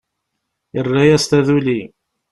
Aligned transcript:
Irra-yas 0.77 1.25
taduli. 1.29 1.79